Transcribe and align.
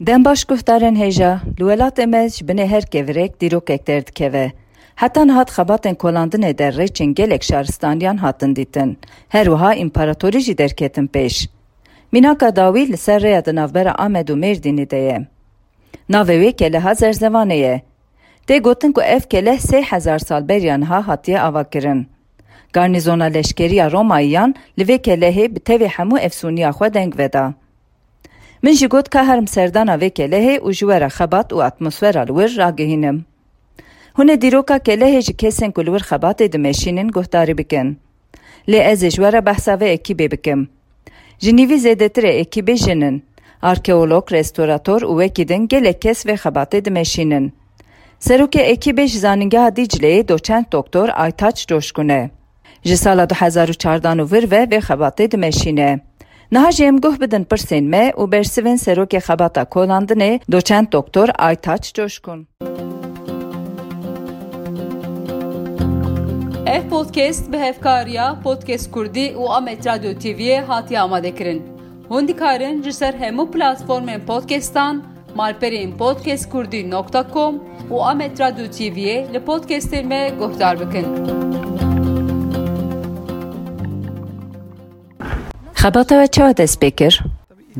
Dem 0.00 0.24
baş 0.24 0.44
guhdarên 0.44 0.96
hêja 0.96 1.38
li 1.60 1.64
welatê 1.64 2.06
me 2.06 2.28
ji 2.28 2.44
binê 2.44 2.66
her 2.66 2.82
kevirek 2.86 3.40
dîrokek 3.40 3.86
derdikeve. 3.86 4.52
Hetan 4.94 5.28
hat 5.28 5.50
xebatên 5.50 5.94
kolandinê 5.94 6.58
derrê 6.58 6.86
çên 6.86 7.14
gelek 7.14 7.42
şaristaniyan 7.42 8.16
hatin 8.16 8.56
dîtin. 8.56 8.98
Her 9.28 9.44
wiha 9.44 9.74
împaratorî 9.74 10.40
jî 10.40 10.58
derketin 10.58 11.06
pêş. 11.06 11.48
Minaka 12.12 12.56
dawî 12.56 12.92
li 12.92 12.96
ser 12.96 13.22
rêya 13.22 13.44
di 13.44 13.54
navbera 13.54 13.94
Amed 13.94 14.28
û 14.28 14.34
Mêrdînê 14.40 14.90
de 14.90 14.96
ye. 14.96 15.26
Navê 16.10 16.36
wê 16.42 16.52
keleha 16.56 16.92
zerzevanê 16.92 17.54
ye. 17.54 17.82
Tê 18.46 18.58
gotin 18.58 18.92
ku 18.92 19.02
ev 19.02 19.20
keleh 19.20 19.58
sê 19.58 19.82
hezar 19.82 20.18
sal 20.18 20.48
beriyan 20.48 20.80
ha 20.82 21.08
hatiye 21.08 21.40
avakirin. 21.40 22.06
Garnizona 22.72 23.24
leşkeriya 23.24 23.90
Romayiyan 23.90 24.54
li 24.78 24.82
vê 24.82 24.96
kelehê 24.98 25.54
bi 25.54 25.58
tevê 25.58 25.88
hemû 25.88 26.18
efsûniya 26.18 26.70
xwe 26.70 26.94
deng 26.94 27.18
veda. 27.18 27.54
Min 28.62 28.72
ji 28.72 28.86
got 28.88 29.08
ka 29.08 29.24
herm 29.26 29.46
serdana 29.46 29.94
vê 29.94 30.10
kelehê 30.10 30.60
û 30.60 30.72
ji 30.72 30.84
were 30.90 31.08
xebat 31.08 31.48
û 31.52 31.62
atmosfera 31.68 32.22
li 32.28 32.32
wir 32.38 32.56
ragihînim. 32.56 33.24
Hûn 34.16 34.28
ê 34.34 34.40
dîroka 34.42 34.76
kelehê 34.76 35.20
ji 35.22 35.32
kesên 35.32 35.72
ku 35.72 35.80
li 35.86 35.90
wir 35.94 36.04
xebatê 36.10 36.52
dimeşînin 36.52 37.08
guhdarî 37.08 37.58
bikin. 37.58 37.98
Lê 38.68 38.80
ez 38.92 39.02
ê 39.02 39.10
ji 39.10 39.20
were 39.24 39.46
behsa 39.46 39.72
vê 39.72 39.88
ekîbê 39.96 40.30
bikim. 40.30 40.68
Ji 41.38 41.56
nîvî 41.56 41.76
zêdetirê 41.84 42.32
ekîbê 42.42 42.76
jinin, 42.76 43.24
arkeolog, 43.62 44.32
restorator 44.32 45.00
û 45.02 45.12
wekî 45.20 45.48
din 45.48 45.68
gelek 45.68 46.02
kes 46.02 46.26
vê 46.26 46.34
xebatê 46.34 46.84
dimeşînin. 46.84 47.52
Serokê 48.20 48.62
ekîbê 48.74 49.06
ji 49.06 49.18
zanîngeha 49.18 49.68
Dîcleyê 49.68 50.28
doçent 50.28 50.72
doktor 50.72 51.08
Aytaç 51.08 51.66
Coşkun 51.66 52.08
e. 52.08 52.30
Ji 52.84 52.96
sala 52.96 53.24
2014 53.24 54.32
vir 54.32 54.50
ve 54.50 54.62
vê 54.64 54.78
xebatê 54.78 55.30
dimeşîne. 55.30 56.00
Niha 56.52 56.70
ji 56.72 56.84
em 56.84 57.00
guh 57.00 57.20
bidin 57.20 57.44
pirsên 57.44 57.84
me 57.84 58.12
û 58.16 58.32
bersivên 58.32 58.76
kolandinê 59.64 60.40
doçent 60.52 60.92
doktor 60.92 61.28
Aytaç 61.38 61.94
Coşkun. 61.94 62.48
Ev 66.66 66.88
podcast 66.90 67.52
bi 67.52 67.58
hevkariya 67.58 68.40
Podcast 68.44 68.90
Kurdî 68.90 69.34
û 69.36 69.48
Amet 69.48 69.86
Radyo 69.86 70.14
TV'ye 70.14 70.60
hatiye 70.60 71.00
amadekirin. 71.00 71.62
Hûn 72.08 72.28
dikarin 72.28 72.82
ji 72.82 72.92
ser 72.92 73.14
hemû 73.14 73.50
platformên 73.50 74.26
podcastan 74.26 75.04
malperên 75.34 75.98
podcastkurdî.com 75.98 77.54
Amet 78.02 78.40
Radyo 78.40 78.70
TV'ye 78.70 79.26
li 79.34 79.40
podcastên 79.40 80.06
me 80.06 80.32
guhdar 80.38 80.80
bikin. 80.80 81.06
Xebata 85.86 86.14
we 86.20 86.26
çawa 86.26 86.56
dest 86.56 86.82
pê 86.82 86.90
kir? 86.90 87.24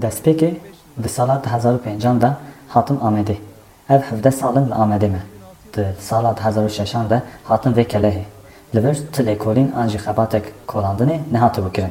Destpêkê 0.01 0.55
di 1.03 1.09
sala 1.09 1.43
2005 1.45 2.21
de 2.21 2.31
hatim 2.69 2.97
Amedê. 2.97 3.37
Ev 3.91 4.01
hevdeh 4.01 4.31
salin 4.31 4.67
li 4.67 4.75
Amedê 4.75 5.09
me. 5.09 5.23
Di 5.77 5.87
sala 6.01 6.37
2006 6.37 7.11
de 7.11 7.23
hatin 7.45 7.73
vê 7.73 7.85
kelehê. 7.85 8.23
Li 8.75 8.85
vir 8.85 8.95
ti 9.13 9.23
lêkolîn 9.23 9.75
an 9.75 9.89
jî 9.89 9.99
xebatek 9.99 10.43
kolandinê 10.69 11.19
nehatibû 11.33 11.73
kirin. 11.73 11.91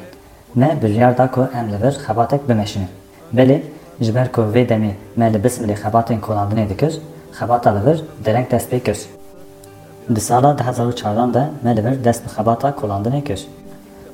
Me 0.55 0.77
biryar 0.81 1.17
da 1.17 1.31
ku 1.31 1.47
em 1.59 1.73
li 1.73 1.83
vir 1.83 1.91
xebatek 2.07 2.49
bimeşinin. 2.49 2.87
Belê 3.33 3.61
ji 4.01 4.15
ber 4.15 4.31
ku 4.31 4.41
vê 4.41 4.69
demê 4.69 4.91
me 5.15 5.33
li 5.33 5.37
bismilê 5.37 5.75
xebatên 5.75 6.19
kolandinê 6.19 6.69
dikir, 6.69 7.01
xebata 7.39 7.69
li 7.75 7.85
vir 7.85 8.03
dereng 8.25 8.51
dest 8.51 8.71
pê 8.71 8.79
kir. 8.79 8.97
Di 10.15 10.21
sala 10.21 10.57
2004 10.57 11.33
de 11.33 11.49
me 11.63 11.75
li 11.75 11.83
vir 11.85 12.03
dest 12.03 12.23
bi 12.23 12.29
xebata 12.29 12.71
kolandinê 12.71 13.23
kir. 13.23 13.47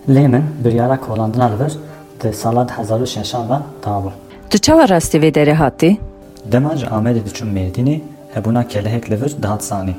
Lê 0.10 0.28
min 0.28 0.44
biryara 0.64 0.98
kolandina 1.02 1.50
li 1.50 1.64
vir 1.64 1.91
sala 2.30 2.68
2006 2.68 3.50
de 3.50 3.60
dabû. 3.86 4.10
Tu 4.50 4.58
çawa 4.58 4.90
rastî 4.90 5.18
vê 5.18 5.32
derê 5.34 5.54
hatî? 5.54 5.98
Dema 6.52 6.78
ji 6.78 6.86
Amedê 6.86 7.26
diçûn 7.26 7.50
Mêrdînê 7.58 8.00
hebûna 8.36 8.68
kelehek 8.68 9.12
li 9.12 9.22
vir 9.22 9.34
dihat 9.44 9.64
zanîn. 9.64 9.96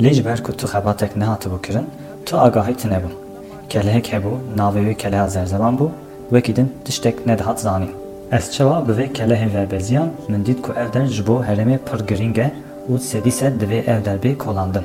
Lê 0.00 0.12
ji 0.12 0.24
ber 0.24 0.42
ku 0.42 0.52
tu 0.52 0.66
xebatek 0.66 1.16
nehatibû 1.16 1.62
kirin, 1.62 1.86
tu 2.26 2.38
agahî 2.38 2.74
tinebû. 2.74 3.10
Kelehek 3.68 4.12
hebû, 4.12 4.32
navê 4.56 4.80
wê 4.88 4.94
keleha 4.94 5.28
zerzevan 5.28 5.74
bû, 5.74 5.88
wekî 6.30 6.56
din 6.56 6.72
tiştek 6.84 7.26
nedihat 7.26 7.60
zanîn. 7.60 7.90
Ez 8.32 8.52
çawa 8.52 8.88
bi 8.88 8.92
vê 8.92 9.12
kelehê 9.12 9.54
ve 9.54 9.70
beziyan 9.70 10.08
min 10.28 10.46
dît 10.46 10.62
ku 10.62 10.72
ev 10.72 10.92
der 10.92 11.06
ji 11.06 11.26
bo 11.26 11.42
herêmê 11.42 11.78
pir 11.78 12.06
giring 12.08 12.38
e 12.38 12.52
û 12.90 12.98
sedî 12.98 13.30
sed 13.30 13.60
di 13.60 13.64
vê 13.64 13.80
ev 13.92 14.04
derbê 14.04 14.38
kolandin. 14.38 14.84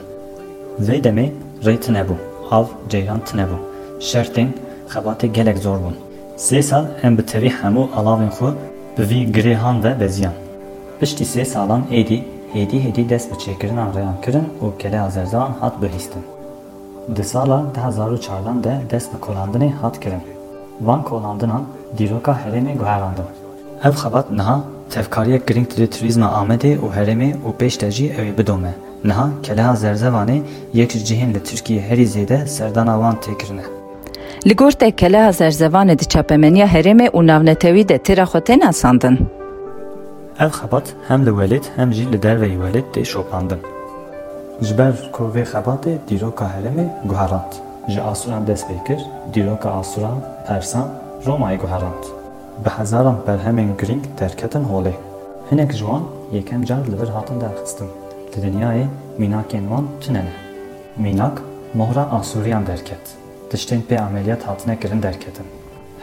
Vê 0.82 1.04
demê 1.04 1.30
rê 1.66 1.78
tinebû, 1.78 2.16
av 2.52 2.66
ceyran 2.90 3.20
tinebû. 3.20 3.58
Şertên 4.00 4.48
xebatê 4.90 5.28
gelek 5.28 5.58
zor 5.58 5.78
bûn. 5.78 5.96
Sê 6.38 6.62
sal 6.62 6.86
em 7.04 7.18
bi 7.18 7.26
tevî 7.26 7.50
hemû 7.62 7.84
alavên 7.98 8.32
xwe 8.38 8.52
bi 8.98 9.04
vî 9.10 9.32
girêhan 9.36 9.84
ve 9.84 10.00
beziyan. 10.00 10.34
Piştî 11.00 11.24
sê 11.34 11.46
salan 11.46 11.82
êdî 11.92 12.20
hêdî 12.54 12.78
hêdî 12.86 13.10
dest 13.10 13.32
bi 13.32 13.36
çêkirina 13.44 13.86
rêyan 13.96 14.18
kirin 14.24 14.48
û 14.64 14.78
keleha 14.80 15.10
zerzevan 15.10 15.52
hat 15.60 15.82
bihîstin. 15.82 16.24
Di 17.16 17.24
sala 17.24 17.64
2014 17.76 18.64
de 18.64 18.74
dest 18.90 19.14
bi 19.14 19.18
kolandinê 19.18 19.70
hat 19.72 20.00
kirin. 20.00 20.22
Van 20.82 21.04
kolandinan 21.04 21.64
dîroka 21.98 22.32
herêmê 22.32 22.78
guherandin. 22.78 23.26
Ev 23.84 23.92
xebat 23.92 24.32
niha 24.32 24.62
tevkariyek 24.90 25.48
giring 25.48 25.70
di 25.78 25.90
turizma 25.90 26.26
Amedê 26.26 26.80
û 26.80 26.86
herêmê 26.98 27.34
û 27.48 27.50
pêş 27.60 27.78
te 27.78 27.92
jî 27.92 28.06
ew 28.06 28.26
ê 28.32 28.38
bidome. 28.38 28.74
Niha 29.04 29.30
keleha 29.44 29.74
zerzevanê 29.74 30.42
yek 30.74 30.92
ji 30.92 31.06
cihên 31.06 31.34
li 31.34 31.44
Tirkiye 31.44 31.82
herî 31.82 32.06
zêde 32.06 32.48
serdana 32.48 32.94
wan 32.94 33.16
têkirine. 33.16 33.83
Li 34.46 34.56
keleha 34.96 35.30
zerzevanê 35.30 36.00
di 36.00 36.06
çapemeniya 36.06 36.68
herêmê 36.68 37.10
û 37.10 37.28
navnetewî 37.28 37.90
de 37.90 37.98
têra 37.98 38.26
xwe 38.26 38.40
tên 38.44 38.60
asandin. 38.60 39.20
Ev 40.40 40.50
xebat 40.50 40.84
hem 41.08 41.26
li 41.26 41.30
welêt 41.30 41.66
hem 41.76 41.94
jî 41.94 42.12
li 42.12 42.18
derveyê 42.18 42.58
welêt 42.64 42.88
tê 42.94 43.06
şopandin. 43.06 43.60
Ji 44.62 44.78
ber 44.78 44.94
ku 45.12 45.24
vê 45.36 45.44
xebatê 45.44 45.94
dîroka 46.10 46.46
herêmê 46.46 46.88
guherand. 47.10 47.52
Ji 47.88 48.02
Asuran 48.02 48.48
dest 48.48 48.66
pê 48.70 48.86
kir, 48.88 49.00
dîroka 49.34 49.70
Asuran, 49.72 50.20
Persan, 50.48 50.88
Romayê 51.26 51.58
guherand. 51.58 52.04
Bi 52.66 52.70
hezaran 52.70 53.18
berhemên 53.28 53.78
giring 53.80 54.04
derketin 54.20 54.64
holê. 54.64 54.94
Hinek 55.52 55.72
ji 55.72 55.80
wan 55.80 56.04
yekem 56.34 56.64
car 56.66 56.88
li 56.92 57.02
vir 57.02 57.08
hatin 57.08 57.42
derxistin. 57.42 57.88
Di 58.34 58.42
dinyayê 58.42 58.86
mînakên 59.20 59.64
wan 59.72 59.86
tune 60.02 60.20
ne. 60.20 60.34
Mînak 60.98 61.42
mohra 61.74 62.10
Asuriyan 62.12 62.68
derket. 62.68 63.23
Ameliyat 64.00 64.44
hatine 64.44 64.80
kirin 64.80 65.04
derketin. 65.04 65.46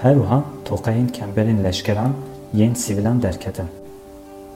Her 0.03 0.15
wiha 0.15 0.44
toqeyên 0.65 1.09
kemberên 1.12 1.65
leşkeran 1.65 2.12
yên 2.55 2.75
sîvilan 2.75 3.22
derketin. 3.22 3.66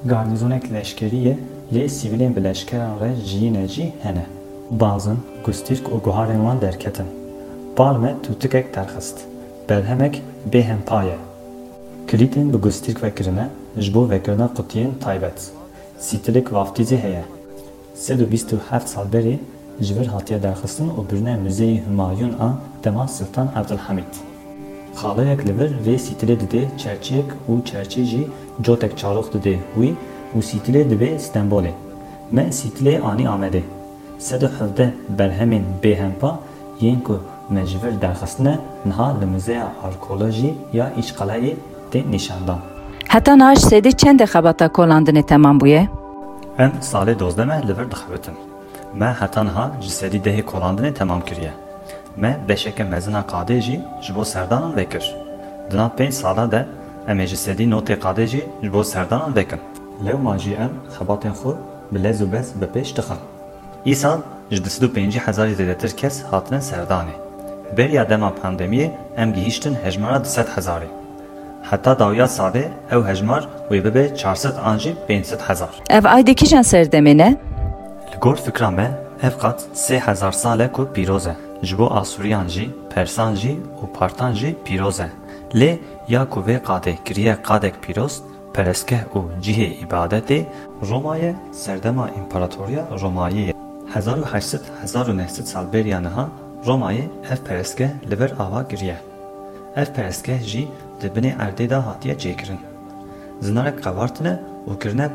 Garnîzonek 0.04 0.72
leşkerî 0.72 1.36
lê 1.72 1.88
sîvilên 1.88 2.36
bi 2.36 2.44
leşkeran 2.44 3.00
re 3.00 3.16
jiyîne 3.16 3.68
jî 3.68 3.92
hene. 4.02 4.26
Bazin 4.70 5.18
gustîrk 5.44 5.86
û 5.88 6.00
guharên 6.00 6.36
wan 6.36 6.60
derketin. 6.60 7.06
Bal 7.78 7.96
me 7.98 8.14
tûtikek 8.22 8.74
derxist. 8.74 9.18
Berhemek 9.68 10.22
bêhempa 10.52 11.04
ye. 11.04 11.16
Kilîtên 12.08 12.52
bi 12.52 12.56
gustîrk 12.56 13.02
vekirine 13.02 13.48
ji 13.78 13.94
bo 13.94 14.10
vekirina 14.10 14.50
qutiyên 14.56 14.98
taybet. 15.00 15.52
Sîtilek 15.98 16.46
vaftîzê 16.46 16.96
heye. 16.96 17.24
Sed 17.94 18.20
û 18.20 18.30
bîst 18.32 18.52
û 18.52 18.56
heft 18.70 18.88
sal 18.88 19.06
berê 19.12 19.36
ji 19.80 20.00
vir 20.00 20.06
hatiye 20.06 20.42
derxistin 20.42 20.88
û 20.88 21.10
birine 21.10 21.38
Müzeyê 21.46 21.86
Hümayun 21.86 22.32
a 22.40 22.48
dema 22.84 23.08
Sultan 23.08 23.48
Abdülhamid. 23.56 24.12
Xaleyek 24.96 25.46
li 25.46 25.58
vir 25.58 25.70
vê 25.86 25.96
sîtilê 25.98 26.36
didê 26.42 26.78
çerçiyek 26.78 27.24
û 27.48 27.64
çerçî 27.64 28.04
jî 28.04 28.28
cotek 28.62 28.98
çarok 28.98 29.34
didê 29.34 29.56
wî 29.76 29.94
û 30.36 30.38
sîtilê 30.42 30.90
dibe 30.90 31.10
Stenbolê. 31.18 31.70
Me 32.32 32.42
sîtilê 32.42 33.00
anî 33.00 33.24
Amedê. 33.24 33.62
Sed 34.18 34.42
û 34.42 34.48
hevdeh 34.58 34.90
berhemên 35.18 35.64
bêhempa 35.82 36.36
yên 36.80 37.00
ku 37.00 37.20
me 37.50 37.66
ji 37.66 37.78
vir 37.82 38.00
derxistine 38.00 38.58
niha 38.84 39.20
li 39.20 39.26
Müzeya 39.26 39.72
Arkeolojî 39.82 40.54
ya 40.72 40.92
İşqaleyê 40.98 41.54
tê 41.92 42.10
nîşandan. 42.10 42.58
Heta 43.08 43.38
naş 43.38 43.58
sedî 43.58 43.92
çend 43.92 44.20
e 44.20 44.24
xebata 44.24 44.66
kolandinê 44.66 45.22
temam 45.26 45.60
bûye? 45.60 45.88
Em 46.58 46.72
salê 46.80 47.18
dozde 47.18 47.44
me 47.44 47.62
li 47.68 47.78
vir 47.78 47.90
dixebitin. 47.90 48.53
Me 48.98 49.16
heta 49.20 49.44
niha 49.44 49.70
ji 49.80 49.90
sedî 49.90 50.18
dehê 50.24 50.42
kolandinê 50.42 50.94
temam 50.94 51.20
kiriye. 51.20 51.52
Me 52.16 52.36
beşeke 52.48 52.84
mezina 52.84 53.20
qadê 53.20 53.60
jî 53.60 53.80
ji 54.02 54.14
bo 54.14 54.24
serdanan 54.24 54.76
vekir. 54.76 55.14
Di 55.70 55.76
nav 55.76 55.90
pênc 55.98 56.12
sala 56.12 56.50
de 56.52 56.66
em 57.08 57.18
ê 57.20 57.26
ji 57.26 57.36
sedî 57.36 57.64
notê 57.70 57.98
qadê 57.98 58.26
jî 58.26 58.44
ji 58.62 58.72
bo 58.72 58.84
serdanan 58.84 59.36
vekin. 59.36 59.60
Lewma 60.06 60.38
jî 60.38 60.52
em 60.54 60.70
xebatên 60.98 61.32
xwe 61.40 61.52
bi 61.92 62.04
lez 62.04 62.22
û 62.22 62.32
bez 62.32 62.60
bi 62.60 62.64
pêş 62.64 62.96
dixin. 62.96 63.20
Îsal 63.86 64.18
ji 64.50 64.64
di 64.64 64.70
sid 64.70 64.82
û 64.82 64.88
pêncî 64.94 65.20
zêdetir 65.58 65.96
kes 65.96 66.22
hatine 66.30 66.58
serdanê. 66.58 67.14
Beriya 67.76 68.10
dema 68.10 68.32
pandemiyê 68.42 68.90
em 69.16 69.34
gihîştin 69.34 69.74
hejmara 69.84 70.24
di 70.24 70.28
sed 70.28 70.46
hezarê. 70.46 70.88
Heta 71.70 71.98
dawiya 71.98 72.24
sadê 72.24 72.64
ew 72.92 73.08
hejmar 73.08 73.48
wê 73.70 73.84
bibe 73.84 74.16
400 74.16 74.54
an 74.64 74.78
jî 74.78 74.96
500 75.08 75.40
hezar. 75.48 75.70
Ev 75.90 76.04
aydê 76.04 76.34
kîjan 76.34 76.62
serdemê? 76.62 77.36
Li 78.14 78.20
gor 78.20 78.36
fikra 78.38 78.70
me 78.70 78.84
ev 79.26 79.34
qat 79.42 79.62
sê 79.74 79.96
hezar 79.98 80.32
sal 80.32 80.60
e 80.60 80.68
ku 80.72 80.82
pîroz 80.94 81.26
e. 81.26 81.34
Ji 81.62 81.78
bo 81.78 81.86
Asuriyan 82.00 82.48
jî, 82.48 82.70
Persan 82.94 83.34
jî 83.34 83.52
û 83.82 83.92
Partan 83.98 84.32
jî 84.32 84.56
pîroz 84.64 85.00
e. 85.00 85.08
Lê 85.54 85.78
ya 86.08 86.22
ku 86.30 86.40
vê 86.40 86.56
qadê 86.68 86.94
kiriye 87.04 87.42
qadek 87.42 87.74
pîroz, 87.82 88.22
perestgeh 88.54 89.04
û 89.14 89.20
cihê 89.44 89.68
îbadetê 89.84 90.44
Romaya 90.90 91.34
serdema 91.52 92.10
İmparatoriya 92.10 92.84
Romayê 93.02 93.42
ye. 93.48 93.54
1800-1900 93.94 95.44
sal 95.44 95.64
bêriya 95.72 96.02
niha 96.02 96.28
Romayê 96.66 97.06
ev 97.32 97.40
perestgeh 97.46 97.90
li 98.10 98.20
vir 98.20 98.32
ava 98.38 98.62
giriye. 98.62 98.96
Ev 99.76 99.86
perestgeh 99.96 100.40
jî 100.40 100.68
di 101.00 101.06
binê 101.06 101.32
erdê 101.36 101.70
de 101.70 101.74
hatiye 101.74 102.14
çêkirin. 102.14 102.58
Zinarek 103.40 103.82
qevartine 103.84 104.40
û 104.68 104.78
kirine. 104.78 105.10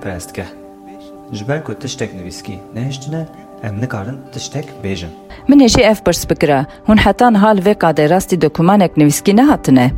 Ji 1.34 1.48
ber 1.48 1.64
ku 1.64 1.74
tiştek 1.80 2.14
nivîskî 2.14 2.60
nehiştine 2.76 3.28
em 3.64 3.82
nikarin 3.82 4.18
tiştek 4.34 4.66
bêjin. 4.84 5.12
Min 5.48 5.60
ê 5.60 5.68
jî 5.68 5.82
ev 5.82 5.96
pirs 6.06 6.30
bikira. 6.30 6.66
Hûn 6.88 6.98
heta 6.98 7.32
niha 7.32 7.50
li 7.50 7.62
vê 7.62 7.74
qadê 7.74 8.10
rastî 8.10 8.42
dokûmanek 8.42 8.98
nivîskî 8.98 9.38
nehatine. 9.38 9.92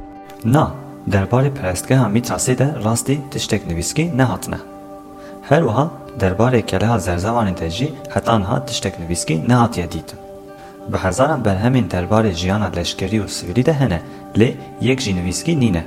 Na, 0.45 0.72
derbarê 1.12 1.51
perestgeha 1.54 2.07
Mitrasê 2.07 2.57
de 2.57 2.68
rastî 2.83 3.19
tiştek 3.31 3.68
nivîskî 3.68 4.18
nehatine. 4.18 4.60
Her 5.50 5.62
wiha 5.62 5.92
derbarê 6.19 6.66
keleha 6.66 6.98
zerzevanê 6.98 7.60
de 7.60 7.69
jî 7.69 7.94
heta 8.10 8.39
niha 8.39 8.66
tiştek 8.66 9.00
nivîskî 9.00 9.50
nehatiye 9.50 9.92
dîtin. 9.92 10.19
Bi 10.92 10.98
hezaran 10.98 11.42
berhemên 11.45 11.89
derbarê 11.89 12.31
jiyana 12.34 12.72
leşkerî 12.75 13.19
û 13.25 13.27
sivîlî 13.27 13.66
de 13.66 13.74
hene, 13.74 14.01
lê 14.36 14.54
yek 14.81 15.01
jî 15.01 15.16
nivîskî 15.16 15.60
nîne. 15.60 15.84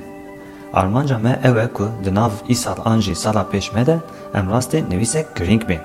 Armanca 0.75 1.17
me 1.17 1.39
ew 1.43 1.57
e 1.57 1.67
ku 1.67 1.85
di 2.03 2.11
nav 2.11 2.31
îsal 2.49 2.75
sala 3.15 3.43
pêş 3.51 3.73
me 3.75 3.85
de 3.85 3.99
em 4.33 4.45
rastê 4.49 4.89
nivîsek 4.89 5.35
girîng 5.35 5.69
bên. 5.69 5.79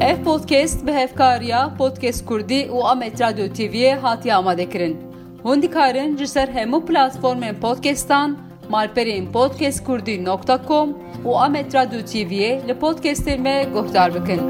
Ev 0.00 0.24
podcast 0.24 0.86
bi 0.86 0.92
hevkariya 0.92 1.74
Podcast 1.78 2.26
Kurdî 2.26 2.68
û 2.70 2.84
Amet 2.84 3.20
Radyo 3.20 3.48
TV'ye 3.48 3.94
hatiye 3.94 4.34
amadekirin. 4.34 4.96
Hûn 5.44 5.62
dikarin 5.62 6.16
ji 6.16 6.26
ser 6.26 6.48
hemû 6.48 6.86
platformên 6.86 7.54
podcastan 7.60 8.38
malperên 8.70 9.32
podcastkurdî.com 9.32 10.88
û 11.24 11.36
Amet 11.36 11.74
Radyo 11.74 12.00
TV'ye 12.04 12.62
li 12.68 12.72
podcastê 12.72 13.38
me 13.38 13.66
guhdar 13.74 14.14
bikin. 14.14 14.40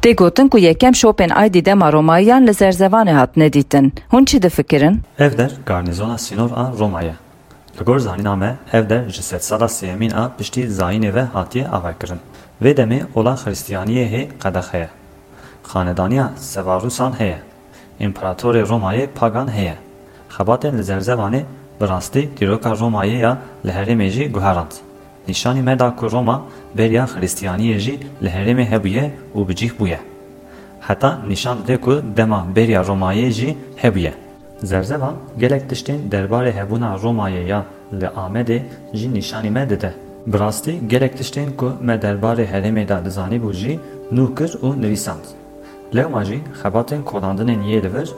Դե 0.00 0.14
գոտն 0.16 0.48
կու 0.48 0.60
եկեմ 0.62 0.94
շոպեն 0.96 1.32
այդի 1.36 1.60
դեմ 1.66 1.82
Արոմայան 1.84 2.46
լզերզևան 2.48 3.08
է 3.12 3.16
հատնե 3.18 3.48
դիտն։ 3.56 3.90
Հունչի 4.14 4.38
դե 4.40 4.50
ֆկերն։ 4.54 4.96
Evder 5.26 5.56
garnizona 5.68 6.16
Sinov 6.16 6.54
a 6.56 6.64
Romaya։ 6.72 7.18
Լգոր 7.76 8.00
զանինամե 8.06 8.48
evder 8.78 9.04
jisetsada 9.12 9.68
siyemin 9.68 10.16
a 10.16 10.24
pişti 10.38 10.64
zayneve 10.72 11.26
hatiye 11.36 11.68
avakrin։ 11.68 12.24
Ve 12.62 12.76
demi 12.76 13.02
ola 13.14 13.36
Xristiyaniye 13.44 14.08
he 14.08 14.28
qadaxeye։ 14.40 14.88
Xanedaniya 15.68 16.32
Sevarusan 16.36 17.20
heye։ 17.20 17.38
İmparatori 18.00 18.68
Romaye 18.68 19.06
pagan 19.06 19.52
heye։ 19.52 19.76
Xabatên 20.30 20.78
li 20.78 20.82
Zerzevanê 20.82 21.42
bi 21.80 21.88
rastî 21.88 22.28
dîroka 22.40 22.70
Romayê 22.70 23.18
ya 23.18 23.38
li 23.66 23.70
herêmê 23.70 24.08
jî 24.08 24.32
guherand. 24.32 24.72
نشانی 25.28 25.62
مدا 25.62 25.90
کو 25.90 26.08
روما 26.08 26.36
بریا 26.76 27.06
خریستیانی 27.06 27.78
جی 27.78 27.98
لحرم 28.22 28.58
هبویه 28.58 29.12
و 29.34 29.44
بجیخ 29.44 29.72
بویه. 29.74 29.98
حتی 30.80 31.10
نشان 31.28 31.56
ده 31.66 31.76
کو 31.76 31.94
دما 32.16 32.46
بریا 32.54 32.80
رومای 32.80 33.32
جی 33.32 33.56
هبویه. 33.82 34.12
زرزبا 34.62 35.10
گلک 35.40 35.62
تشتین 35.66 35.96
دربار 35.96 36.46
هبونا 36.46 36.94
رومای 36.94 37.32
یا 37.32 37.64
لعامده 37.92 38.64
جی 38.92 39.08
نشانی 39.08 39.50
مده 39.50 39.76
ده. 39.76 39.94
براستی 40.26 40.80
گلک 40.90 41.14
تشتین 41.14 41.50
کو 41.50 41.68
مد 41.82 42.00
دربار 42.00 42.40
هرم 42.40 42.84
دا 42.84 43.00
دزانی 43.00 43.38
بو 43.38 43.52
جی 43.52 43.80
نوکر 44.12 44.64
و 44.64 44.72
نویساند. 44.72 45.26
لگما 45.92 46.24
جی 46.24 46.42
خباتین 46.52 47.02
کولاندنین 47.02 47.62
یه 47.62 47.80
دور 47.80 48.08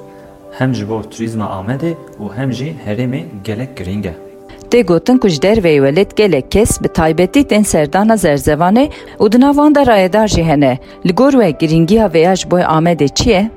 هم 0.58 0.72
جبو 0.72 1.02
توریزم 1.02 1.40
آمده 1.40 1.96
و 2.20 2.24
هم 2.28 2.50
جی 2.50 2.70
هرم 2.86 3.12
گلک 3.46 3.74
گرینگه. 3.74 4.31
Tê 4.72 4.82
gotin 4.82 5.18
ku 5.18 5.28
ji 5.28 5.42
derveyê 5.42 6.06
gelek 6.16 6.50
kes 6.50 6.82
bi 6.82 6.88
taybetî 6.88 7.44
tên 7.44 7.62
serdana 7.62 8.14
zerzevanê 8.14 8.90
û 9.18 9.32
di 9.32 9.40
nav 9.40 9.52
wan 9.52 9.74
de 9.74 9.86
rayedar 9.86 10.28
jî 10.28 10.44
hene. 10.44 10.78
Li 11.06 11.14
gor 11.14 11.32
we 11.32 11.50
girîngiya 11.50 12.06
vê 12.06 12.18
ya 12.18 12.36
ji 12.36 12.50
bo 12.50 12.56
Amedê 12.56 13.08
çi 13.14 13.30
ye? 13.30 13.50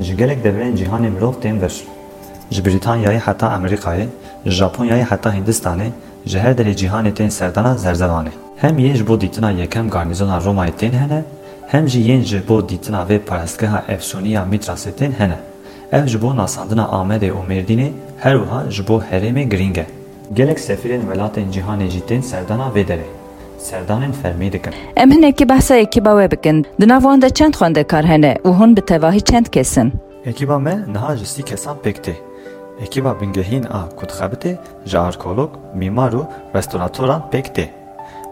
Ji 0.00 0.16
gelek 0.16 0.44
deverên 0.44 0.76
cîhanê 0.76 1.10
mirov 1.10 1.32
tên 1.42 1.62
vir. 1.62 1.72
Ji 2.50 2.62
Brîtanyayê 2.62 3.18
heta 3.18 3.46
Amerîkayê, 3.46 4.06
ji 4.46 4.50
Japonyayê 4.50 5.04
heta 5.10 5.34
Hindistanê, 5.34 5.88
ji 6.26 6.38
her 6.38 6.52
derê 6.52 6.74
cîhanê 6.74 7.14
tên 7.14 7.28
serdana 7.28 7.74
zerzevanê. 7.74 8.30
Hem 8.56 8.78
yê 8.78 8.94
ji 8.94 9.08
bo 9.08 9.20
dîtina 9.20 9.50
yekem 9.50 9.90
garnîzona 9.90 10.38
Romayê 10.38 10.72
tên 10.78 10.92
hene, 10.92 11.24
hem 11.66 11.88
jî 11.88 12.00
yên 12.00 12.22
ji 12.22 12.42
bo 12.48 12.68
dîtina 12.68 13.06
vê 13.08 13.18
parestgeha 13.18 13.84
Efsûniya 13.88 14.48
Mitrasê 14.50 14.92
tên 14.98 15.12
hene. 15.18 15.38
Ev 15.92 16.06
ji 16.06 16.22
bo 16.22 16.36
nasandina 16.36 16.82
Amedê 16.82 17.30
û 17.30 17.46
Mêrdînê 17.48 17.88
her 18.20 18.36
wiha 18.36 18.70
ji 18.70 18.88
bo 18.88 19.02
herêmê 19.10 19.48
girîng 19.48 19.78
e. 19.78 20.01
Gelek 20.34 20.58
sefîrên 20.58 21.00
welatên 21.00 21.52
cîhanê 21.52 21.88
jî 21.88 22.00
tên 22.06 22.20
serdana 22.20 22.68
vê 22.74 22.84
derê. 22.86 23.08
Serdanên 23.58 24.12
fermî 24.12 24.52
dikin. 24.52 24.72
Em 24.96 25.10
hinekî 25.10 25.48
behsa 25.48 25.76
ekîba 25.76 26.10
we 26.10 26.30
bikin. 26.30 26.66
Di 26.80 26.88
nav 26.88 27.00
wan 27.00 27.22
de 27.22 27.30
çend 27.30 27.54
xwendekar 27.54 28.04
hene 28.04 28.36
û 28.44 28.48
hûn 28.58 28.76
bi 28.76 28.80
tevahî 28.80 29.20
çend 29.20 29.46
kesin. 29.46 29.92
Ekiba 30.24 30.58
me 30.58 30.78
niha 30.92 31.16
ji 31.16 31.26
sî 31.26 31.42
kesan 31.42 31.76
pêk 31.84 31.98
tê. 32.04 32.12
Ekiba 32.80 33.20
bingehîn 33.20 33.64
a 33.64 33.80
kudxebitê 33.98 34.56
ji 34.86 34.98
arkeolog, 34.98 35.50
mîmar 35.74 36.12
û 36.12 36.22
restoratoran 36.54 37.22
pêk 37.32 37.46
tê. 37.56 37.66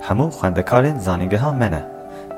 Hemû 0.08 0.30
xwendekarên 0.30 0.98
zanîngeha 0.98 1.52
me 1.52 1.70
ne. 1.70 1.82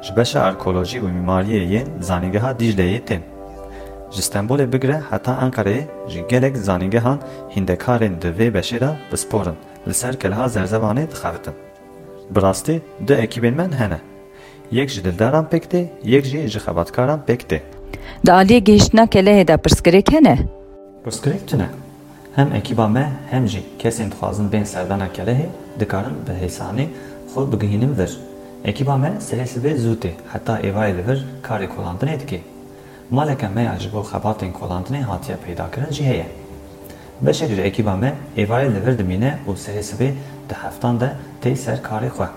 Ji 0.03 0.17
beşa 0.17 0.41
arkeolojî 0.41 0.99
û 0.99 1.09
mîmariyê 1.17 1.63
yên 1.73 1.89
zanîngeha 2.01 2.51
Dîcleyê 2.53 3.01
tên. 3.05 3.23
Ji 4.13 4.23
Stenbolê 4.23 4.73
bigire 4.73 5.01
heta 5.11 5.33
Enqereyê 5.33 5.85
ji 6.09 6.25
gelek 6.29 6.57
zanîngehan 6.57 7.19
hîndekarên 7.55 8.23
di 8.23 8.29
vê 8.39 8.53
beşê 8.55 8.81
de 8.81 8.91
bisporin 9.13 9.55
li 9.89 9.95
ser 9.95 10.21
kelha 10.21 10.47
zerzevanê 10.47 11.11
dixebitin. 11.11 11.55
Bi 12.31 12.43
rastî 12.43 12.83
du 13.09 13.13
ekîbên 13.13 13.55
me 13.55 13.77
hene. 13.79 14.01
Yek 14.71 14.91
ji 14.91 15.05
dildaran 15.05 15.45
pêk 15.53 15.65
tê, 15.73 15.87
yek 16.05 16.25
jî 16.25 16.49
ji 16.49 16.59
xebatkaran 16.59 17.21
pêk 17.29 17.43
tê. 17.51 17.59
Di 18.27 18.31
aliyê 18.31 18.59
gihîştina 18.59 19.05
kelehê 19.05 19.49
de 19.49 19.55
pirsgirêk 19.55 20.13
hene? 20.13 20.39
Pirsgirêk 21.05 21.47
tune. 21.47 21.69
Hem 22.37 22.53
ekîba 22.55 22.89
me 22.89 23.13
hem 23.31 23.49
jî 23.49 23.63
kesên 23.79 24.11
dixwazin 24.11 24.53
bên 24.53 24.65
serdana 24.65 25.09
kelehê 25.09 25.47
dikarin 25.81 26.17
bi 26.27 26.47
hêsanê 26.47 26.87
xwe 27.35 27.53
bigihînin 27.53 27.99
vir. 27.99 28.19
Ekîba 28.65 28.97
me 28.97 29.13
serê 29.21 29.47
sibê 29.47 29.77
zû 29.77 29.97
tê 30.01 30.11
heta 30.33 30.61
êvarê 30.61 30.99
li 30.99 31.09
vir 31.09 31.25
karê 31.43 31.69
kolandinê 31.69 32.21
dike. 32.21 32.41
مالک 33.13 33.45
می 33.45 33.65
عجب 33.65 34.03
خبات 34.03 34.43
این 34.43 34.53
کلانتنی 34.53 35.01
هاتیا 35.01 35.37
پیدا 35.37 35.69
کردن 35.77 35.91
جیه 35.91 36.27
به 37.23 37.33
شکل 37.33 37.67
اکیبا 37.67 37.97
می 37.97 38.13
ایوای 38.35 38.69
لیورد 38.69 39.03
مینه 39.03 39.39
و 39.49 39.55
سری 39.55 39.83
سبی 39.83 40.13
ده 40.49 40.57
هفتان 40.57 40.97
ده 40.97 41.11
تی 41.41 41.55
سر 41.55 41.77
کاری 41.77 42.09
خواه 42.09 42.31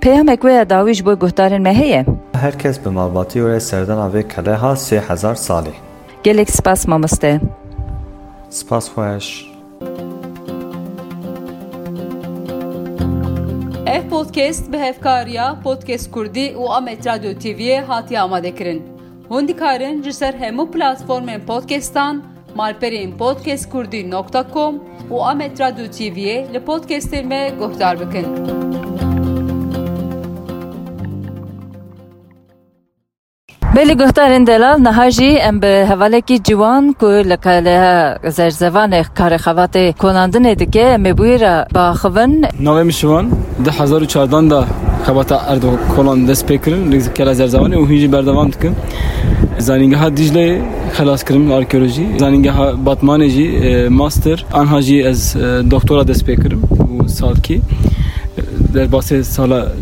پیام 0.00 0.28
اکوی 0.28 0.64
داویش 0.64 1.02
بوی 1.02 1.16
گهتارن 1.16 1.62
مهیه 1.62 2.06
هرکس 2.36 2.78
به 2.78 2.90
مالباتی 2.90 3.40
وره 3.40 3.58
سردن 3.58 3.94
آوی 3.94 4.22
کله 4.22 4.56
ها 4.56 4.74
سی 4.74 4.96
هزار 4.96 5.34
سالی 5.34 5.72
گلک 6.24 6.50
سپاس 6.50 6.88
مامسته 6.88 7.40
سپاس 8.48 8.88
خواهش 8.88 9.50
اف 13.86 14.04
پودکست 14.04 14.70
به 14.70 14.78
هفکاریا 14.78 15.56
پودکست 15.64 16.14
کردی 16.14 16.50
و 16.54 16.60
امیت 16.60 17.06
رادیو 17.06 17.32
تیویه 17.32 17.84
هاتی 17.84 18.16
آماده 18.16 18.50
کرن 18.50 18.80
Hûn 19.28 19.48
dikarin 19.48 20.02
ji 20.02 20.12
ser 20.12 20.34
hemû 20.34 20.70
platformên 20.72 21.40
podcastan 21.46 22.22
malperên 22.56 23.18
podcastkurdî.com 23.18 24.74
û 25.10 25.22
Amet 25.22 25.60
Radyo 25.60 25.86
TV'ye 25.86 26.46
li 26.54 26.58
podcastê 26.58 27.22
me 27.22 27.52
guhdar 27.58 28.00
bikin. 28.00 28.26
Belê 33.76 33.94
guhdarên 33.94 34.46
delal 34.46 34.78
niha 34.78 35.10
jî 35.10 35.26
em 35.48 35.62
bi 35.62 35.66
hevalekî 35.66 36.42
ciwan 36.42 36.92
ku 36.92 37.06
li 37.06 37.36
keleha 37.36 38.18
zerzevanê 38.24 39.02
karexevatê 39.18 39.92
kolandinê 39.92 40.58
dike 40.58 40.80
em 40.80 41.04
ê 41.06 41.12
bûyê 41.18 41.40
re 41.40 41.66
baxivin 41.74 42.42
Navê 42.62 42.84
min 42.84 42.90
şivan 42.90 43.26
di 43.64 43.70
hezar 43.70 44.02
û 44.02 44.06
xebata 45.06 45.36
erdo 45.52 45.70
kolan 45.96 46.28
dest 46.28 46.44
pê 46.48 46.56
kirin 46.64 46.92
li 46.92 46.98
kela 47.16 47.32
zerzevanê 47.40 47.76
û 47.82 47.84
hîn 47.90 47.98
jî 48.02 48.12
berdevam 48.12 48.52
dikin. 48.52 48.74
Zanîngeha 49.58 50.08
Dicleyê 50.18 50.58
xelas 50.96 51.22
kirim 51.24 51.52
arkeolojî. 51.52 52.06
Zanîngeha 52.18 52.66
Batmanê 52.86 53.28
jî 53.28 53.46
e, 53.68 53.88
master. 53.88 54.38
Anha 54.52 54.82
jî 54.82 54.98
ez 55.10 55.36
e, 55.36 55.70
doktora 55.70 56.08
dest 56.08 56.22
pê 56.28 56.34
kirim 56.42 56.60
û 57.02 57.08
salkî. 57.08 57.60
derbasê 58.74 59.24
sala 59.24 59.72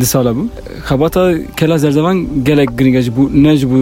di 0.00 0.06
sala 0.06 0.30
bû. 0.30 0.44
Xebata 0.88 1.32
kela 1.56 1.78
zerzevan 1.78 2.44
gelek 2.44 2.78
giring 2.78 2.96
e 2.96 3.02
ji 3.02 3.10
bû 3.16 3.42
ne 3.44 3.56
ji 3.56 3.66
bû 3.66 3.80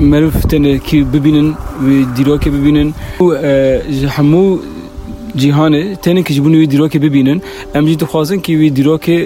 مروفتن 0.00 0.78
که 0.78 0.96
ببینن 1.04 1.48
و 1.84 1.88
دراکه 2.16 2.50
ببینن. 2.50 2.94
و 3.20 3.24
همو 4.16 4.58
جیهان 5.36 5.94
تنه 5.94 6.22
که 6.22 6.34
جبونی 6.34 6.56
وی 6.56 6.66
دیروکه 6.66 6.98
ببینن. 6.98 7.40
ام 7.74 7.86
تو 7.86 7.94
دخوازن 7.94 8.38
که 8.40 8.52
وی 8.52 8.70
دیروکه 8.70 9.16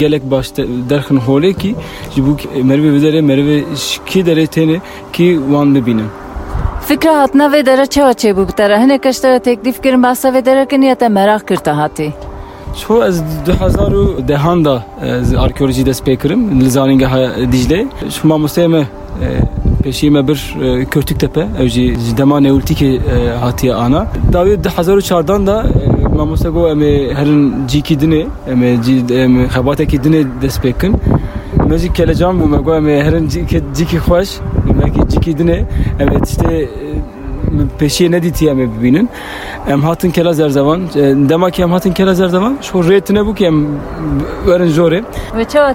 گلک 0.00 0.22
باش 0.22 0.46
درخن 0.88 1.16
هوله 1.16 1.52
کی 1.52 1.76
جبو 2.16 2.36
مروی 2.64 2.90
بدره 2.98 3.20
مروی 3.20 3.64
شکی 3.76 4.22
داره 4.22 4.46
تنه 4.46 4.80
که 5.12 5.38
وان 5.50 5.74
ببینن. 5.74 6.08
فکر 6.80 7.08
هات 7.08 7.36
نوی 7.36 7.62
دره 7.62 7.86
چه 7.86 8.04
وچه 8.04 8.32
بو 8.32 8.44
بتره 8.44 8.78
هنه 8.78 8.98
کشتره 8.98 9.38
تکلیف 9.38 9.80
کرن 9.80 10.02
باسا 10.02 10.30
وی 10.30 10.42
دره 10.42 10.66
کنیت 10.66 11.02
مراقب 11.02 11.46
کرتا 11.48 11.74
هاتی. 11.74 12.12
شو 12.74 12.94
از 12.94 13.44
2000 13.44 13.92
دهان 14.26 14.62
دا 14.62 14.84
ارکیولوژی 15.38 15.84
دست 15.84 16.04
پیکرم 16.04 16.60
لزانینگ 16.60 17.02
دیجله 17.50 17.86
شما 18.10 18.38
مستمه 18.38 18.86
şu 19.90 20.06
mamosteyê 20.06 20.10
me 20.10 20.22
peşî 20.22 20.26
me 20.26 20.28
bir 20.28 20.56
Körtüktepe 20.90 21.46
ev 21.60 21.66
jî 21.66 21.94
ji 21.94 22.16
dema 22.16 22.40
newltîkê 22.40 22.98
hatiye 23.40 23.74
ana. 23.74 24.06
Dawê 24.32 24.64
2004 24.64 25.46
da 25.46 25.66
mamoste 26.16 26.48
got 26.48 26.70
em 26.70 26.82
ê 26.82 27.14
herin 27.14 27.66
cîkî 27.68 27.94
dinê 27.94 28.26
em 28.50 28.62
ê 28.62 29.22
em 29.22 29.46
xebatekî 29.46 29.96
dinê 29.96 30.26
dest 30.42 30.64
pê 30.64 30.72
kin 30.80 30.94
me 31.68 31.78
jî 31.78 31.92
kelecan 31.92 32.36
bû 32.36 32.48
me 32.48 32.56
got 32.56 32.76
em 32.76 32.88
ê 32.88 33.04
herin 33.04 33.28
cîkî 33.74 33.96
xweş 33.96 34.30
mekî 34.74 35.08
cîkî 35.08 35.32
dinê 35.32 35.64
em 36.00 36.08
ê 36.08 36.18
tiştê 36.18 36.68
peşiye 37.78 38.10
ne 38.10 38.22
diti 38.22 38.48
em 38.48 38.58
bibînin 38.58 39.08
em 39.68 39.82
hatin 39.82 40.10
kela 40.10 40.32
zerzevan 40.32 40.80
dema 41.28 41.50
ki 41.50 41.62
em 41.62 41.72
hatin 41.72 41.92
kela 41.92 42.14
zerzevan 42.14 42.58
şu 42.62 42.78
rêtine 42.78 43.18
bû 43.18 43.34
ki 43.34 43.46
em 43.46 43.66
jorê 44.46 45.02
Ve 45.36 45.44
çawa 45.44 45.74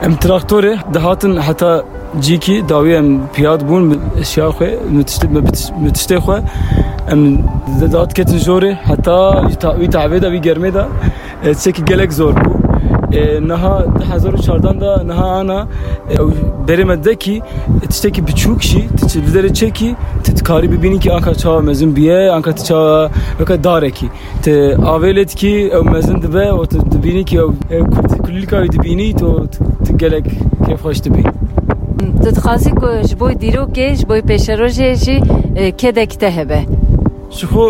dikir 0.00 0.06
em 0.06 0.12
traktorê 0.12 0.78
dihatin 0.94 1.36
heta 1.36 1.84
cîkî 2.20 2.68
dawî 2.68 2.92
em 2.92 3.20
piyad 3.34 3.60
bûn 3.60 3.98
eşya 4.20 4.48
xwe 4.48 4.78
mi 5.82 5.90
tiştê 5.92 6.16
xwe 6.16 6.42
em 7.12 7.38
dat 7.92 8.14
ketin 8.14 8.38
jorê 8.38 8.74
heta 8.74 9.44
wî 9.80 9.88
tavê 9.90 10.22
da 10.22 10.28
wî 10.28 10.40
germê 10.40 10.74
da 10.74 10.88
tiştekî 11.44 11.84
gelek 11.84 12.12
zor 12.12 12.34
bû 12.34 12.56
نها 13.50 13.84
هزار 14.12 14.34
و 14.34 14.38
چاردان 14.38 14.78
دا 14.78 15.02
نها 15.10 15.26
آنا 15.40 15.58
بریم 16.68 16.90
دکی 16.94 17.42
تشتکی 17.90 18.20
بچوک 18.28 18.60
شی 20.30 20.32
تچلدر 20.32 20.32
چکی 20.32 20.32
تکاری 20.32 20.68
ببینی 20.68 20.98
که 20.98 21.12
آنکا 21.12 21.34
چا 21.34 21.60
مزن 21.60 21.90
بیه 21.90 22.30
آنکا 22.30 22.52
چا 22.52 23.10
وکا 23.40 23.56
داره 23.56 23.90
کی 23.90 24.10
ت 24.42 24.48
آویلت 24.84 25.34
کی 25.34 25.70
او 25.70 25.84
مزن 25.84 26.14
دبه 26.14 26.52
و 26.52 26.66
تبینی 26.66 27.24
که 27.24 27.42
کلی 28.26 28.46
کاری 28.46 28.68
دبینی 28.68 29.12
تو 29.12 29.46
تگلک 29.84 30.24
کیف 30.66 30.82
خوش 30.82 31.00
دبی 31.00 31.24
Dixwazî 31.96 32.70
ku 32.74 32.88
ji 33.08 33.20
bo 33.20 33.30
dîrokê 33.30 33.94
ji 33.94 34.08
bo 34.08 34.14
pêşerojê 34.14 34.94
jî 34.94 35.22
kedek 35.78 36.20
te 36.20 36.30
hebe 36.36 36.66
شخو 37.30 37.64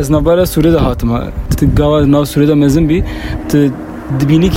از 0.00 0.10
نبره 0.12 0.44
سوره 0.44 0.70
ده 0.74 0.78
هاتم 0.78 1.10
تگاوا 1.58 1.98
ناو 2.14 2.24
سوره 2.24 2.46
ده 2.46 2.54
مزن 2.54 2.86
بی 2.90 3.04
dibînî 4.20 4.50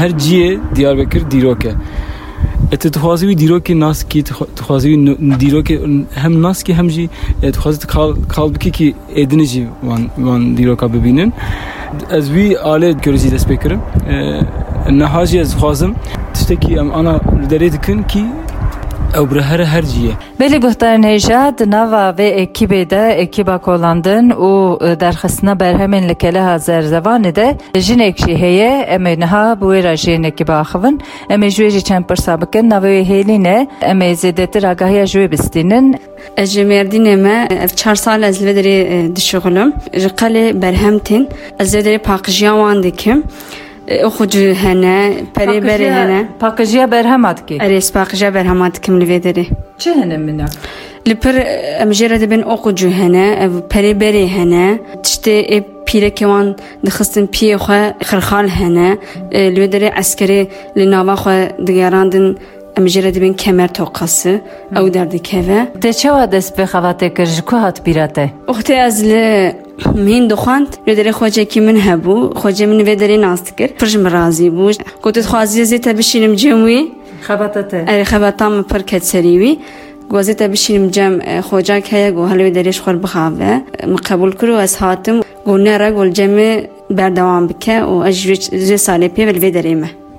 her 0.00 0.10
ciyê 0.10 0.58
Diyarbekir 0.76 1.22
dîrok 1.30 1.62
e 2.73 2.77
tu 2.77 2.87
dixwazî 2.93 3.25
wî 3.29 3.35
dîrokê 3.43 3.79
nas 3.79 3.99
kî 4.11 4.19
dixwazî 4.57 4.87
wî 4.91 4.97
dîrokê 5.41 5.75
hem 6.23 6.33
nas 6.45 6.59
kî 6.65 6.73
hem 6.79 6.87
jî 6.95 7.05
dixwazî 7.55 7.87
kal 8.35 8.49
bikî 8.55 8.71
kî 8.77 8.87
êdinê 9.21 9.45
jî 9.53 9.63
wan 9.87 10.01
wan 10.25 10.41
dîroka 10.57 10.87
bibînin. 10.93 11.33
Ez 12.17 12.25
wî 12.35 12.47
alê 12.73 12.89
körîjî 13.03 13.31
dest 13.31 13.47
pê 13.49 13.55
kirim. 13.63 13.81
Neha 15.01 15.25
jî 15.25 15.37
ez 15.43 15.49
dixwazim 15.53 15.91
tiştekî 16.33 16.73
em 16.81 16.89
ana 16.99 17.13
li 17.41 17.47
derê 17.51 17.71
dikin 17.75 18.03
kî 18.11 18.23
ew 19.17 19.35
bi 19.35 19.41
her 19.41 19.83
ciyê 19.83 20.13
Belê 20.39 20.57
guhdarên 20.57 21.03
hêja 21.03 21.57
di 21.57 21.71
nava 21.71 22.15
vê 22.17 22.29
ekîbê 22.43 22.89
de 22.89 23.09
ekîba 23.09 23.57
kolandin 23.57 24.29
û 24.29 24.51
derxistina 24.99 25.59
berhemên 25.59 26.09
li 26.09 26.15
keleha 26.15 26.55
zerzevanê 26.55 27.35
de 27.35 27.57
jinek 27.75 28.17
jî 28.17 28.35
heye 28.41 28.71
em 28.95 29.03
ê 29.03 29.19
niha 29.19 29.61
bi 29.61 29.65
wê 29.65 29.83
re 29.83 29.93
jiyên 29.93 30.27
ekîba 30.27 30.55
axivin 30.55 31.01
em 31.29 31.41
ê 31.41 31.49
ji 31.49 31.63
wê 31.63 31.69
jî 31.69 31.83
çend 31.83 32.03
pirsa 32.03 32.41
bikin 32.41 32.69
navê 32.69 32.89
wê 32.95 33.03
hêlîne 33.11 33.67
em 33.81 33.99
ê 34.01 34.11
zêdetir 34.13 34.67
agahiya 34.67 35.05
ji 35.05 35.19
wê 35.19 35.31
bistînin. 35.31 35.95
Ez 36.37 36.49
ji 36.53 36.61
Mêrdînê 36.61 37.15
me 37.15 37.47
ev 37.63 37.67
çar 37.67 37.95
sal 37.95 38.23
ez 38.23 38.41
li 38.41 38.45
vê 38.49 38.53
derê 38.59 39.15
dişixilim 39.15 39.73
ji 39.93 40.07
qelê 40.07 40.61
berhem 40.61 40.99
tîn 40.99 41.29
ez 41.59 41.75
vê 41.75 41.79
derê 41.85 41.99
paqijiya 41.99 42.51
wan 42.51 42.83
dikim 42.83 43.23
xwe 43.89 44.29
cî 44.29 44.53
hene 44.53 45.13
perê 45.35 45.57
berê 45.67 45.89
hene. 45.91 46.27
Paqijiya 46.39 46.91
berhem 46.91 47.23
dikî 47.23 47.57
erê 47.57 47.81
spaqijiya 47.81 48.33
berhema 48.33 48.73
dikim 48.73 49.01
li 49.01 49.05
vê 49.05 49.23
derê 49.23 49.45
Çi 49.77 49.93
hinin 49.93 50.21
minak 50.21 50.49
Li 51.07 51.15
pir 51.15 51.35
em 51.79 51.91
jê 51.91 52.09
re 52.09 52.21
dibin 52.21 52.41
oqu 52.41 52.69
cû 52.69 52.89
hene 52.91 53.37
ev 53.41 53.51
perê 53.69 53.99
berê 53.99 54.27
hene. 54.27 54.79
Tiştê 55.03 55.45
ê 55.55 55.63
pîrekê 55.85 56.25
wan 56.31 56.55
dixistin 56.85 57.27
piyê 57.27 57.55
xwe 57.55 57.93
xirxal 58.09 58.47
hene. 58.47 58.97
Li 59.31 59.59
wê 59.59 59.71
derê 59.73 59.89
eskerê 59.93 60.47
li 60.77 60.91
nava 60.91 61.13
xwe 61.13 61.51
digerandin 61.67 62.37
em 62.77 62.85
jê 62.85 63.03
re 63.03 63.13
dibin 63.13 63.33
kemer 63.33 63.73
toqası 63.73 64.41
ew 69.85 69.87
derdikeve 69.87 69.87
Te 69.87 69.87
çawa 69.87 69.87
dest 69.87 69.87
pê 69.87 69.87
xevatê 69.87 69.87
kir 69.87 69.87
ji 69.87 69.87
ku 69.87 69.87
hat 69.87 69.87
bîra 69.87 69.87
te 69.87 69.87
Oxtê 69.87 69.87
ez 69.87 69.97
li 69.97 70.03
min 70.03 70.29
dixwand 70.29 70.67
li 70.87 70.93
derê 70.93 71.11
xwecekî 71.11 71.61
min 71.61 71.75
hebû 71.75 72.33
xwecê 72.33 72.65
min 72.65 72.79
vê 72.85 72.99
derê 72.99 73.21
nas 73.21 73.45
dikir 73.45 73.67
pir 73.67 73.87
ji 73.87 73.97
min 73.97 74.11
razî 74.11 74.47
bû 74.47 74.83
gotu 75.03 75.19
dixwaziye 75.19 75.65
zê 75.65 75.81
te 75.81 75.97
bişînim 75.97 76.35
cem 76.35 76.67
wî 76.67 76.91
Xebata 77.27 77.67
te 77.67 77.77
erê 77.77 78.03
xebata 78.03 78.49
min 78.49 78.63
pir 78.63 78.83
ket 78.83 79.05
serî 79.05 79.35
wî 79.43 79.59
Gwazê 80.09 80.35
te 80.35 80.51
bişînim 80.51 80.91
cem 80.91 81.19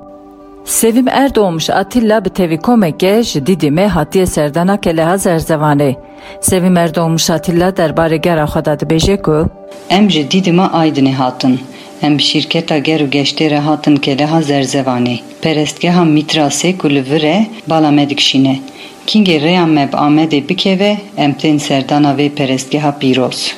Sevim 0.65 1.07
Erdoğmuş 1.07 1.69
Atilla 1.69 2.25
bi 2.25 2.29
tevî 2.29 2.57
komeke 2.57 3.24
ji 3.24 3.39
Didîmê 3.39 3.88
hatiye 3.88 4.25
serdana 4.25 4.81
keleha 4.81 5.15
zerzevanê. 5.15 5.95
Sevim 6.41 6.77
Erdoğmuş 6.77 7.29
Atilla 7.29 7.69
derbarê 7.69 8.15
gera 8.15 8.43
xwe 8.43 8.65
da 8.65 8.74
dibêje 8.74 9.21
ku 9.21 9.50
Em 9.89 10.09
ji 10.09 10.31
Dîdîma 10.31 10.65
Aydinê 10.65 11.12
hatin. 11.12 11.59
Em 12.01 12.18
bi 12.18 12.24
şîrketa 12.24 12.77
ger 12.77 13.00
û 13.00 13.10
geştê 13.10 13.50
re 13.50 13.58
hatin 13.58 13.96
keleha 13.96 14.39
zerzevanê. 14.39 15.20
Perestgeha 15.41 16.03
Mitrasê 16.03 16.77
ku 16.77 16.89
li 16.89 17.03
vir 17.12 17.24
e 17.24 17.48
bala 17.70 17.91
me 17.91 18.10
dikişîne. 18.10 18.60
Kingê 19.08 19.38
rêya 19.46 19.65
me 19.70 19.89
bi 19.91 19.96
Amedê 19.96 20.50
bikeve 20.50 20.98
em 21.18 21.34
tên 21.34 21.58
serdana 21.58 22.12
vê 22.18 22.29
perestgeha 22.29 22.91
pîroz. 23.00 23.56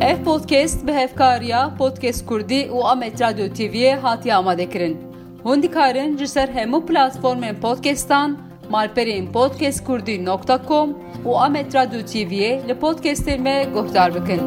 Ev 0.00 0.24
podcast 0.24 0.86
bi 0.86 0.92
hevkariya 0.92 1.74
Podcast 1.78 2.26
Kurdî 2.26 2.68
û 2.74 2.82
Amet 2.84 3.20
Radyo 3.20 3.48
TV'ye 3.48 3.96
hatiye 3.96 4.34
amadekirin. 4.34 4.96
Hûn 5.44 5.62
dikarin 5.62 6.18
ji 6.18 6.28
ser 6.28 6.48
hemû 6.48 6.86
platformên 6.86 7.54
malperên 8.70 9.32
podcastkurdî.com 9.32 10.88
û 11.24 11.30
Amet 11.36 11.74
Radyo 11.74 12.00
TV'ye 12.10 12.62
li 12.68 12.74
podcastên 12.74 13.40
me 13.42 13.66
guhdar 13.74 14.14
bikin. 14.14 14.40